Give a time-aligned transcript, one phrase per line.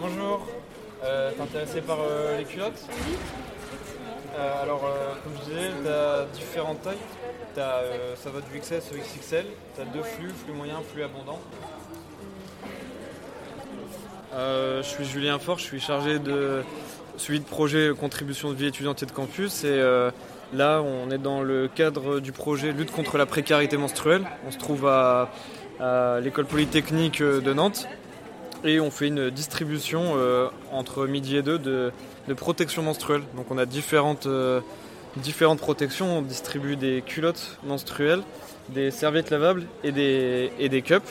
[0.00, 0.46] Bonjour,
[1.04, 2.82] euh, t'es intéressé par euh, les culottes?
[4.38, 6.96] Euh, Alors, euh, comme je disais, t'as différentes tailles.
[7.54, 9.44] T'as, euh, ça va du XS au XXL.
[9.76, 11.38] T'as deux flux, flux moyen, flux abondant.
[14.34, 16.62] Euh, je suis Julien Fort, je suis chargé de
[17.16, 19.64] suivi de projet contribution de vie étudiante et de campus.
[19.64, 20.10] Et euh,
[20.54, 24.24] là, on est dans le cadre du projet lutte contre la précarité menstruelle.
[24.46, 25.28] On se trouve à,
[25.80, 27.86] à l'école polytechnique de Nantes
[28.64, 31.92] et on fait une distribution euh, entre midi et deux de,
[32.28, 33.22] de protection menstruelle.
[33.36, 34.60] Donc on a différentes, euh,
[35.16, 36.18] différentes protections.
[36.18, 38.22] On distribue des culottes menstruelles,
[38.68, 41.02] des serviettes lavables et des, et des cups.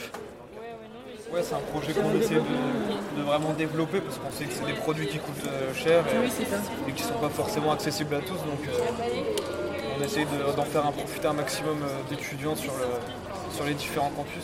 [1.32, 4.66] Ouais, c'est un projet qu'on essaie de, de vraiment développer parce qu'on sait que c'est
[4.66, 8.20] des produits qui coûtent euh, cher et, et qui ne sont pas forcément accessibles à
[8.20, 8.34] tous.
[8.34, 8.72] Donc euh,
[10.00, 11.78] on essaie de- d'en faire un profiter un maximum
[12.10, 14.42] d'étudiants sur, le- sur les différents campus.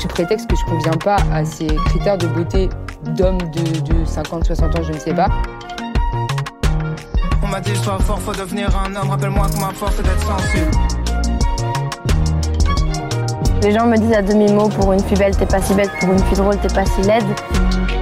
[0.00, 2.70] Sous prétexte que je conviens pas à ces critères de beauté
[3.16, 5.28] d'hommes de, de 50-60 ans, je ne sais pas.
[7.42, 9.10] On m'a dit sois fort, faut devenir un homme.
[9.10, 10.70] Rappelle-moi que ma force d'être sensible.
[13.62, 16.10] Les gens me disent à demi-mot pour une fille belle, t'es pas si belle, pour
[16.12, 17.99] une fille drôle, t'es pas si laide.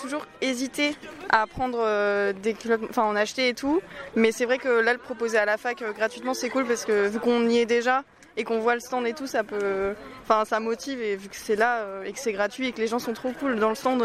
[0.00, 0.96] Toujours hésité
[1.28, 3.80] à prendre euh, des culottes, enfin en acheter et tout.
[4.16, 6.84] Mais c'est vrai que là, le proposer à la fac euh, gratuitement, c'est cool parce
[6.84, 8.02] que vu qu'on y est déjà
[8.36, 11.36] et qu'on voit le stand et tout, ça peut, enfin ça motive et vu que
[11.36, 13.68] c'est là euh, et que c'est gratuit et que les gens sont trop cool dans
[13.68, 14.02] le stand,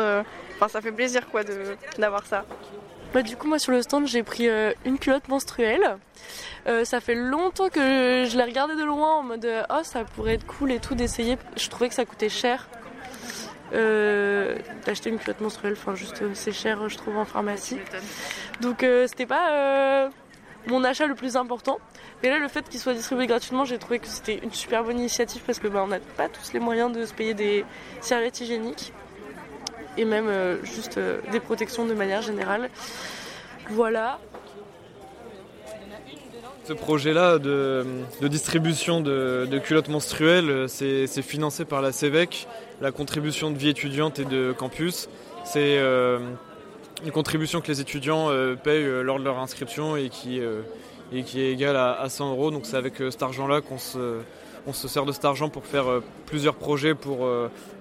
[0.55, 1.41] enfin ça fait plaisir quoi
[1.97, 2.43] d'avoir ça.
[3.13, 4.49] Bah, du coup, moi sur le stand, j'ai pris
[4.83, 5.97] une culotte menstruelle.
[6.83, 10.47] Ça fait longtemps que je l'ai regardée de loin en mode oh ça pourrait être
[10.47, 11.37] cool et tout d'essayer.
[11.55, 12.67] Je trouvais que ça coûtait cher
[13.73, 15.73] euh, d'acheter une culotte menstruelle.
[15.73, 17.77] Enfin, juste euh, c'est cher, je trouve en pharmacie.
[18.61, 20.09] Donc euh, c'était pas
[20.67, 21.79] mon achat le plus important.
[22.21, 24.99] Mais là, le fait qu'il soit distribué gratuitement, j'ai trouvé que c'était une super bonne
[24.99, 27.65] initiative parce que bah, on n'a pas tous les moyens de se payer des
[28.01, 28.93] serviettes hygiéniques
[29.97, 30.29] et même
[30.63, 30.99] juste
[31.31, 32.69] des protections de manière générale.
[33.69, 34.19] Voilà.
[36.65, 37.85] Ce projet-là de,
[38.21, 42.47] de distribution de, de culottes menstruelles, c'est financé par la CEVEC,
[42.81, 45.09] la contribution de vie étudiante et de campus.
[45.43, 46.19] C'est euh,
[47.03, 51.51] une contribution que les étudiants euh, payent euh, lors de leur inscription et qui, est
[51.51, 52.51] égale à, à 100 euros.
[52.51, 55.85] Donc c'est avec cet argent-là qu'on se, sert de cet argent pour faire
[56.25, 57.29] plusieurs projets pour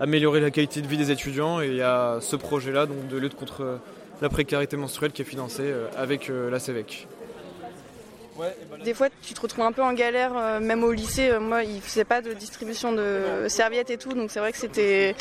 [0.00, 1.60] améliorer la qualité de vie des étudiants.
[1.60, 3.78] Et il y a ce projet-là de lutte contre
[4.22, 7.08] la précarité menstruelle qui est financé avec la CEVEC.
[8.84, 11.30] Des fois, tu te retrouves un peu en galère, euh, même au lycée.
[11.30, 14.58] euh, moi, ils faisaient pas de distribution de serviettes et tout, donc c'est vrai que
[14.58, 15.14] c'était,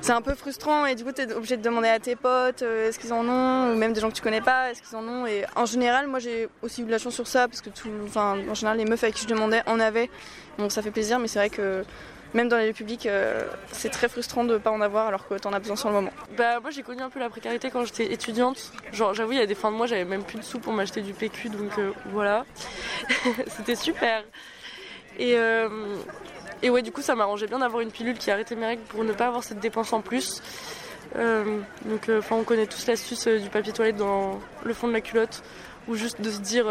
[0.00, 0.86] c'est un peu frustrant.
[0.86, 3.72] Et du coup, tu obligé de demander à tes potes, euh, est-ce qu'ils en ont,
[3.72, 5.26] ou même des gens que tu connais pas, est-ce qu'ils en ont.
[5.26, 7.88] Et en général, moi, j'ai aussi eu de la chance sur ça, parce que tout,
[8.04, 10.10] enfin, en général, les meufs avec qui je demandais en avaient,
[10.58, 11.18] donc ça fait plaisir.
[11.18, 11.84] Mais c'est vrai que
[12.34, 13.42] même dans les lieux publics, euh,
[13.72, 16.10] c'est très frustrant de pas en avoir, alors que t'en as besoin sur le moment.
[16.36, 18.72] Bah moi j'ai connu un peu la précarité quand j'étais étudiante.
[18.92, 20.72] Genre j'avoue il y a des fins de mois j'avais même plus de sous pour
[20.72, 22.44] m'acheter du PQ donc euh, voilà.
[23.48, 24.24] C'était super.
[25.18, 25.96] Et, euh,
[26.62, 29.04] et ouais du coup ça m'arrangeait bien d'avoir une pilule qui arrêtait mes règles pour
[29.04, 30.42] ne pas avoir cette dépense en plus.
[31.14, 35.42] Donc enfin on connaît tous l'astuce du papier toilette dans le fond de la culotte
[35.88, 36.66] ou juste de se dire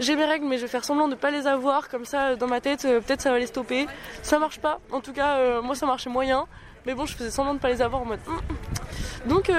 [0.00, 2.36] j'ai mes règles mais je vais faire semblant de pas les avoir comme ça euh,
[2.36, 3.86] dans ma tête euh, peut-être ça va les stopper.
[4.22, 4.80] Ça marche pas.
[4.90, 6.46] En tout cas euh, moi ça marchait moyen.
[6.84, 8.18] Mais bon, je faisais semblant de pas les avoir en mode.
[8.26, 8.56] Hum, hum.
[9.28, 9.52] Donc,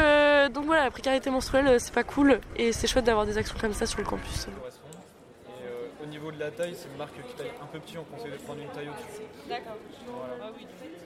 [0.53, 3.71] donc voilà, la précarité menstruelle, c'est pas cool et c'est chouette d'avoir des actions comme
[3.71, 4.47] ça sur le campus.
[6.13, 8.37] Niveau de la taille, c'est une marque qui taille un peu petit, on conseille de
[8.37, 9.23] prendre une taille au-dessus.
[9.49, 9.77] D'accord.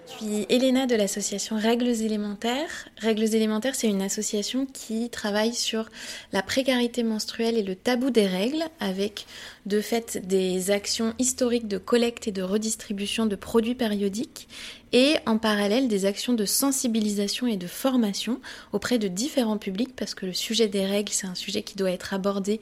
[0.05, 2.89] Je suis Elena de l'association Règles élémentaires.
[2.97, 5.89] Règles élémentaires, c'est une association qui travaille sur
[6.33, 9.27] la précarité menstruelle et le tabou des règles, avec
[9.67, 14.47] de fait des actions historiques de collecte et de redistribution de produits périodiques,
[14.93, 18.39] et en parallèle des actions de sensibilisation et de formation
[18.71, 21.91] auprès de différents publics, parce que le sujet des règles, c'est un sujet qui doit
[21.91, 22.61] être abordé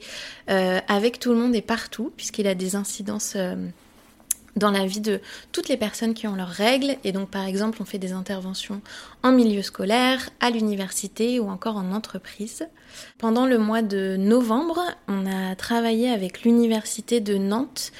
[0.50, 3.34] euh, avec tout le monde et partout, puisqu'il a des incidences...
[3.36, 3.54] euh,
[4.56, 5.20] dans la vie de
[5.52, 6.96] toutes les personnes qui ont leurs règles.
[7.04, 8.80] Et donc, par exemple, on fait des interventions
[9.22, 12.66] en milieu scolaire, à l'université ou encore en entreprise.
[13.18, 17.92] Pendant le mois de novembre, on a travaillé avec l'université de Nantes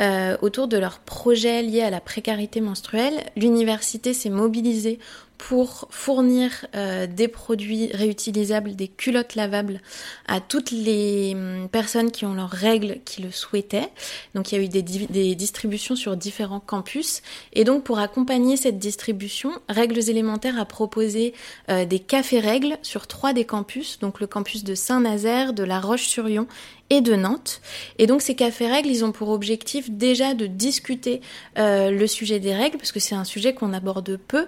[0.00, 3.14] euh, autour de leurs projets liés à la précarité menstruelle.
[3.36, 4.98] L'université s'est mobilisée
[5.36, 9.80] pour fournir euh, des produits réutilisables, des culottes lavables
[10.26, 13.88] à toutes les hum, personnes qui ont leurs règles qui le souhaitaient.
[14.34, 17.20] Donc il y a eu des, di- des distributions sur différents campus.
[17.52, 21.34] Et donc pour accompagner cette distribution, Règles élémentaires a proposé
[21.68, 25.80] euh, des cafés règles sur trois des campus, donc le campus de Saint-Nazaire, de La
[25.80, 26.46] Roche-sur-Yon
[26.90, 27.62] et de Nantes.
[27.98, 31.22] Et donc ces cafés règles, ils ont pour objectif déjà de discuter
[31.58, 34.46] euh, le sujet des règles, parce que c'est un sujet qu'on aborde peu.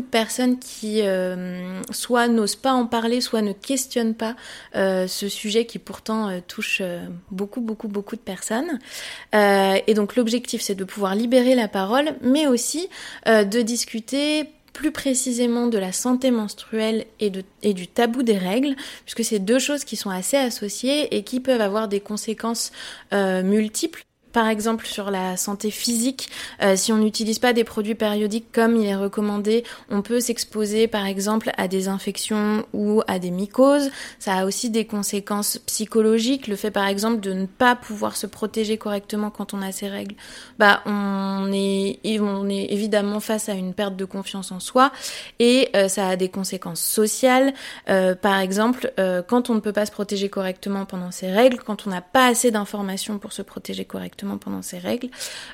[0.00, 4.36] De personnes qui euh, soit n'osent pas en parler, soit ne questionnent pas
[4.74, 6.82] ce sujet qui pourtant touche
[7.30, 8.78] beaucoup, beaucoup, beaucoup de personnes.
[9.32, 12.88] et donc l'objectif, c'est de pouvoir libérer la parole, mais aussi
[13.26, 17.32] de discuter plus précisément de la santé menstruelle et,
[17.62, 21.40] et du tabou des règles, puisque c'est deux choses qui sont assez associées et qui
[21.40, 22.72] peuvent avoir des conséquences
[23.14, 26.28] euh, multiples par exemple sur la santé physique,
[26.62, 30.88] euh, si on n'utilise pas des produits périodiques comme il est recommandé, on peut s'exposer
[30.88, 33.90] par exemple à des infections ou à des mycoses.
[34.18, 36.48] Ça a aussi des conséquences psychologiques.
[36.48, 39.88] Le fait par exemple de ne pas pouvoir se protéger correctement quand on a ses
[39.88, 40.16] règles,
[40.58, 44.92] bah on est, on est évidemment face à une perte de confiance en soi
[45.38, 47.54] et euh, ça a des conséquences sociales.
[47.88, 48.92] Euh, par exemple,
[49.28, 52.26] quand on ne peut pas se protéger correctement pendant ses règles, quand on n'a pas
[52.26, 55.08] assez d'informations pour se protéger correctement pendant ces règles.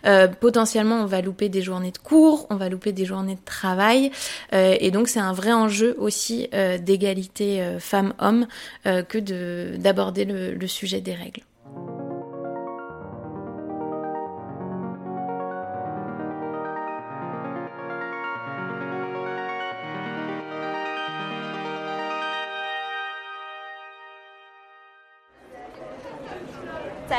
[0.06, 3.44] Euh, potentiellement, on va louper des journées de cours, on va louper des journées de
[3.44, 4.10] travail,
[4.52, 8.46] euh, et donc c'est un vrai enjeu aussi euh, d'égalité femmes-hommes
[8.84, 11.42] que d'aborder le sujet des règles.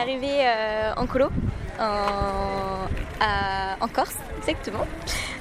[0.04, 1.30] C'est arrivé euh, en colo,
[1.80, 2.88] en,
[3.88, 4.86] Corse, exactement.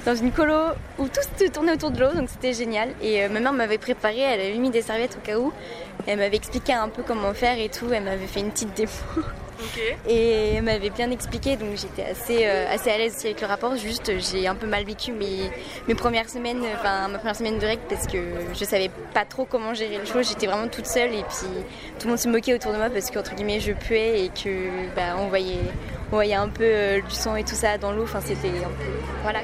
[0.05, 2.93] Dans une colo où tout tournait autour de l'eau, donc c'était génial.
[3.01, 5.51] Et euh, ma mère m'avait préparé, elle avait mis des serviettes au cas où.
[6.07, 7.91] Elle m'avait expliqué un peu comment faire et tout.
[7.91, 8.91] Elle m'avait fait une petite démo.
[10.07, 13.47] Et elle m'avait bien expliqué, donc j'étais assez, euh, assez à l'aise aussi avec le
[13.47, 13.75] rapport.
[13.75, 15.49] Juste, j'ai un peu mal vécu mes,
[15.87, 18.17] mes premières semaines, enfin ma première semaine de règles parce que
[18.53, 20.27] je savais pas trop comment gérer les choses.
[20.29, 21.47] J'étais vraiment toute seule et puis
[21.99, 24.93] tout le monde se moquait autour de moi parce qu'entre guillemets je puais et que
[24.95, 25.59] bah, on voyait,
[26.11, 28.03] on voyait un peu euh, du sang et tout ça dans l'eau.
[28.03, 28.91] Enfin, c'était un peu.
[29.23, 29.39] Voilà.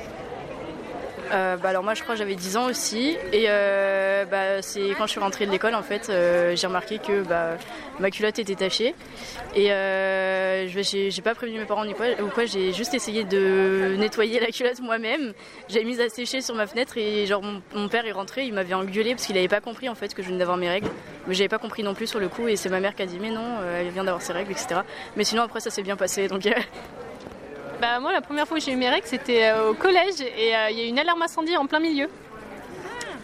[1.31, 3.17] Euh, bah alors moi je crois j'avais 10 ans aussi.
[3.33, 6.99] Et euh, bah, c'est quand je suis rentrée de l'école en fait euh, j'ai remarqué
[6.99, 7.57] que bah,
[7.99, 8.95] ma culotte était tachée.
[9.55, 9.67] Et
[10.67, 14.47] j'ai pas prévenu mes parents ni quoi, ou quoi j'ai juste essayé de nettoyer la
[14.47, 15.33] culotte moi-même.
[15.67, 18.73] J'ai mise à sécher sur ma fenêtre et genre mon, père est rentré il m'avait
[18.73, 20.89] engueulé parce qu'il avait pas compris en fait que je venais d'avoir mes règles.
[21.27, 23.05] Mais j'avais pas compris non plus sur le coup et c'est ma mère qui a
[23.05, 24.81] dit mais non elle vient d'avoir ses règles etc
[25.15, 26.43] mais sinon après ça s'est bien passé donc
[27.79, 30.55] bah, moi, la première fois que j'ai eu mes règles, c'était euh, au collège et
[30.55, 32.09] euh, il y a eu une alarme incendie en plein milieu.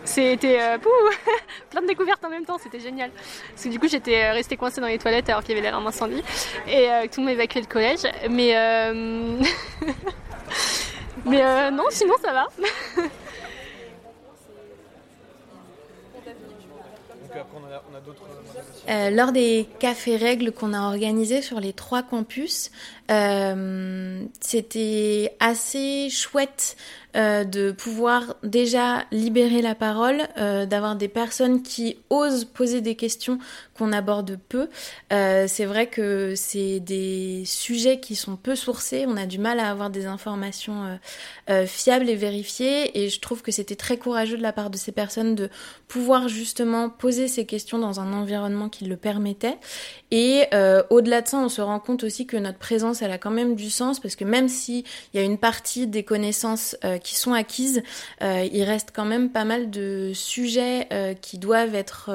[0.06, 0.78] C'était euh,
[1.70, 3.12] plein de découvertes en même temps, c'était génial.
[3.50, 5.88] Parce que du coup, j'étais restée coincée dans les toilettes alors qu'il y avait l'alarme
[5.88, 6.24] incendie
[6.68, 8.04] et que tout le monde évacué le collège.
[8.30, 8.54] Mais,
[11.26, 12.48] mais non, sinon ça va.
[18.88, 22.72] Euh, lors des cafés règles qu'on a organisés sur les trois campus,
[23.12, 26.76] euh, c'était assez chouette
[27.16, 32.96] euh, de pouvoir déjà libérer la parole, euh, d'avoir des personnes qui osent poser des
[32.96, 33.40] questions
[33.74, 34.68] qu'on aborde peu.
[35.14, 39.60] Euh, c'est vrai que c'est des sujets qui sont peu sourcés, on a du mal
[39.60, 41.00] à avoir des informations
[41.68, 44.92] fiables et vérifiées, et je trouve que c'était très courageux de la part de ces
[44.92, 45.50] personnes de
[45.88, 49.58] pouvoir justement poser ces questions dans un environnement qui le permettait.
[50.12, 50.46] Et
[50.90, 53.56] au-delà de ça, on se rend compte aussi que notre présence, elle a quand même
[53.56, 54.84] du sens, parce que même s'il
[55.14, 56.78] y a une partie des connaissances
[57.14, 57.84] sont acquises,
[58.24, 62.10] euh, il reste quand même pas mal de sujets euh, qui doivent être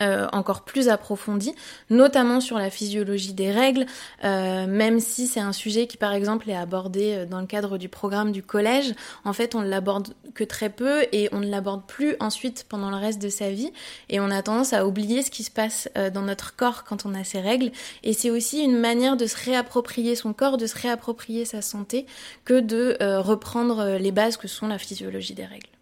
[0.00, 1.54] euh, euh, encore plus approfondie,
[1.90, 3.86] notamment sur la physiologie des règles,
[4.24, 7.78] euh, même si c'est un sujet qui par exemple est abordé euh, dans le cadre
[7.78, 11.48] du programme du collège, en fait on ne l'aborde que très peu et on ne
[11.48, 13.72] l'aborde plus ensuite pendant le reste de sa vie.
[14.08, 17.14] Et on a tendance à oublier ce qui se passe dans notre corps quand on
[17.14, 17.70] a ces règles.
[18.02, 22.06] Et c'est aussi une manière de se réapproprier son corps, de se réapproprier sa santé
[22.44, 25.77] que de reprendre les bases que sont la physiologie des règles.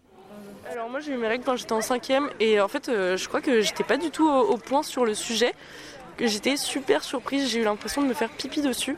[0.71, 3.27] Alors moi j'ai eu mes règles quand j'étais en cinquième et en fait euh, je
[3.27, 5.53] crois que j'étais pas du tout au, point sur le sujet,
[6.19, 8.97] j'étais super surprise, j'ai eu l'impression de me faire pipi dessus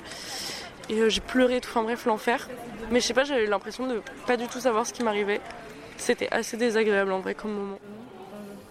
[0.90, 2.48] et euh, j'ai pleuré tout, enfin bref l'enfer.
[2.90, 5.42] Mais je sais pas, j'avais l'impression de pas du tout savoir ce qui m'arrivait.
[5.98, 7.80] C'était assez désagréable en vrai comme moment.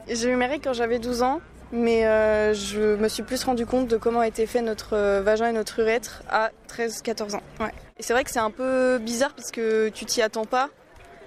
[0.09, 1.41] J'ai eu mes règles quand j'avais 12 ans,
[1.71, 5.53] mais euh, je me suis plus rendu compte de comment était fait notre vagin et
[5.53, 7.43] notre urètre à 13-14 ans.
[7.61, 7.73] Ouais.
[7.99, 10.71] Et c'est vrai que c'est un peu bizarre parce que tu t'y attends pas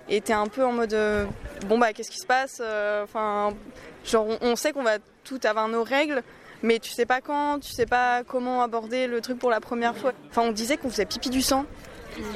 [0.10, 1.26] et t'es un peu en mode euh,
[1.68, 3.54] bon bah qu'est-ce qui se passe euh, Enfin,
[4.06, 6.24] genre on, sait qu'on va tout avoir nos règles,
[6.64, 9.96] mais tu sais pas quand, tu sais pas comment aborder le truc pour la première
[9.96, 10.14] fois.
[10.30, 11.66] Enfin, on disait qu'on faisait pipi du sang.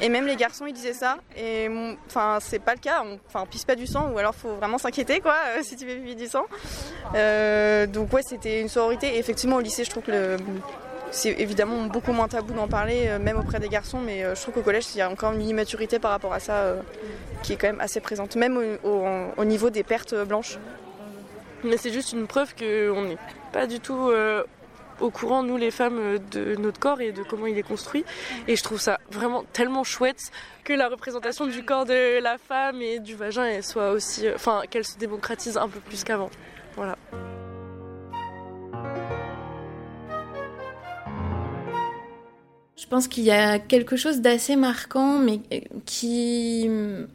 [0.00, 1.18] Et même les garçons, ils disaient ça.
[1.36, 1.68] Et
[2.06, 3.02] enfin, c'est pas le cas.
[3.04, 5.86] On, enfin, on pisse pas du sang, ou alors faut vraiment s'inquiéter, quoi, si tu
[5.86, 6.46] fais pipi du sang.
[7.12, 9.16] donc ouais, c'était une sororité.
[9.16, 10.36] Et effectivement, au lycée, je trouve que le,
[11.10, 14.42] c'est évidemment beaucoup moins tabou d'en parler, euh, même auprès des garçons, mais euh, je
[14.42, 16.80] trouve qu'au collège, il y a encore une immaturité par rapport à ça euh,
[17.42, 20.58] qui est quand même assez présente, même au, niveau des pertes blanches.
[21.64, 23.18] Mais c'est juste une preuve qu'on n'est
[23.52, 24.10] pas du tout
[25.00, 28.04] au courant, nous les femmes, de notre corps et de comment il est construit.
[28.46, 30.30] Et je trouve ça vraiment tellement chouette
[30.64, 34.26] que la représentation du corps de la femme et du vagin soit aussi.
[34.34, 36.30] Enfin, qu'elle se démocratise un peu plus qu'avant.
[36.76, 36.96] Voilà.
[42.86, 46.70] Je pense qu'il y a quelque chose d'assez marquant, mais euh, qui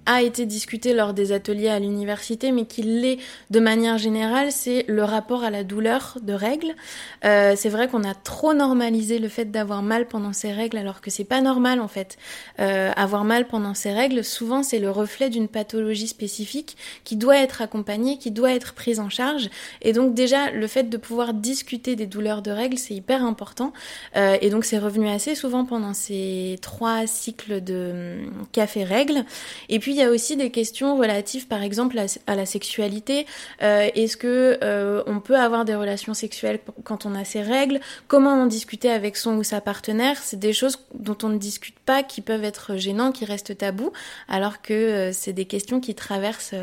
[0.06, 3.20] a été discuté lors des ateliers à l'université, mais qui l'est
[3.52, 6.76] de manière générale, c'est le rapport à la douleur de règles.
[7.24, 11.00] Euh, c'est vrai qu'on a trop normalisé le fait d'avoir mal pendant ses règles, alors
[11.00, 12.18] que c'est pas normal en fait.
[12.60, 16.76] Euh, avoir mal pendant ses règles, souvent c'est le reflet d'une pathologie spécifique
[17.06, 19.50] qui doit être accompagnée, qui doit être prise en charge.
[19.82, 23.72] Et donc déjà, le fait de pouvoir discuter des douleurs de règles, c'est hyper important.
[24.16, 29.26] Et donc c'est revenu assez souvent pendant ces trois cycles de hum, café règles.
[29.70, 33.26] Et puis il y a aussi des questions relatives, par exemple, à, la sexualité.
[33.62, 37.80] Euh, est-ce que euh, on peut avoir des relations sexuelles quand on a ses règles?
[38.08, 40.18] Comment en discuter avec son ou sa partenaire?
[40.18, 43.92] C'est des choses dont on ne discute pas, qui peuvent être gênants, qui restent tabous,
[44.28, 46.56] alors que euh, c'est des questions qui traversent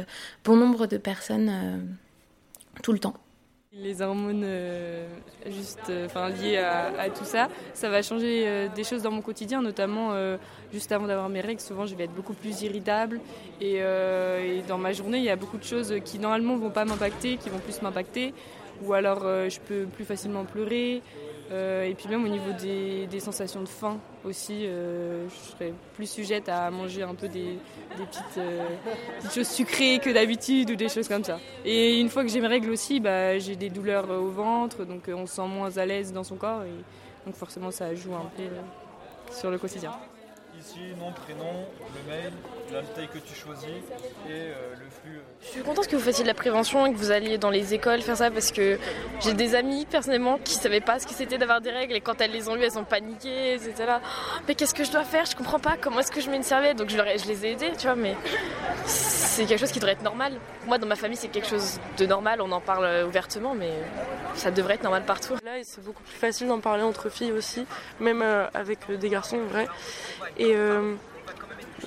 [0.44, 1.88] bon nombre de personnes
[2.82, 3.14] tout le temps.
[3.74, 5.06] Les hormones euh,
[5.44, 9.20] juste, euh, enfin liées à, tout ça, ça va changer euh, des choses dans mon
[9.20, 10.14] quotidien, notamment
[10.72, 13.20] juste avant d'avoir mes règles, souvent je vais être beaucoup plus irritable
[13.60, 16.86] et, et, dans ma journée il y a beaucoup de choses qui normalement vont pas
[16.86, 18.32] m'impacter, qui vont plus m'impacter,
[18.82, 21.02] ou alors je peux plus facilement pleurer,
[21.50, 26.08] euh, et puis même au niveau des, sensations de faim aussi, euh, je serais plus
[26.08, 27.58] sujette à manger un peu des,
[28.38, 28.66] euh,
[29.20, 31.38] petites, choses sucrées que d'habitude ou des choses comme ça.
[31.64, 35.08] Et une fois que j'ai mes règles aussi, bah, j'ai des douleurs au ventre, donc
[35.08, 38.30] on se sent moins à l'aise dans son corps et donc forcément ça joue un
[38.36, 38.44] peu
[39.34, 39.92] sur le quotidien
[40.58, 42.32] ici, nom, prénom, le mail,
[42.72, 45.18] la taille que tu choisis et euh, le flux.
[45.18, 45.22] Euh.
[45.42, 47.74] Je suis contente que vous fassiez de la prévention et que vous alliez dans les
[47.74, 48.78] écoles faire ça parce que
[49.20, 52.20] j'ai des amis personnellement qui savaient pas ce que c'était d'avoir des règles et quand
[52.20, 53.72] elles les ont lues, elles ont paniqué, etc.
[53.86, 54.00] là.
[54.46, 55.24] Mais qu'est-ce que je dois faire?
[55.26, 55.76] Je comprends pas.
[55.80, 56.76] Comment est-ce que je mets une serviette?
[56.76, 58.16] Donc je, je les ai aidés, tu vois, mais
[58.86, 60.32] c'est quelque chose qui devrait être normal.
[60.66, 62.40] Moi, dans ma famille, c'est quelque chose de normal.
[62.42, 63.72] On en parle euh, ouvertement, mais
[64.34, 65.34] ça devrait être normal partout.
[65.44, 67.64] Là, c'est beaucoup plus facile d'en parler entre filles aussi,
[68.00, 68.22] même
[68.54, 69.68] avec des garçons, en vrai.
[70.36, 70.94] Et euh,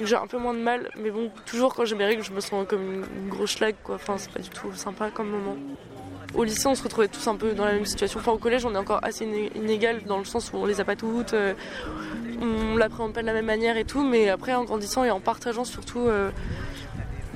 [0.01, 2.39] j'ai un peu moins de mal, mais bon, toujours quand j'ai mes règles, je me
[2.39, 3.96] sens comme une, grosse schlag, quoi.
[3.96, 5.58] Enfin, c'est pas du tout sympa comme moment.
[6.34, 8.20] Au lycée, on se retrouvait tous un peu dans la même situation.
[8.20, 9.25] Enfin, au collège, on est encore assez
[9.56, 11.53] inégal dans le sens où on les a pas toutes, euh,
[12.41, 15.20] on l'appréhende pas de la même manière et tout, mais après, en grandissant et en
[15.20, 16.32] partageant surtout, euh,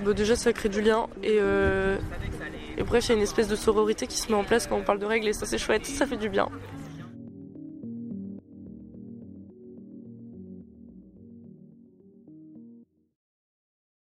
[0.05, 1.08] bah, déjà, ça crée du lien.
[1.24, 1.39] Et,
[2.77, 4.77] et bref, il y a une espèce de sororité qui se met en place quand
[4.77, 6.50] on parle de règles et ça, c'est chouette, ça fait du bien.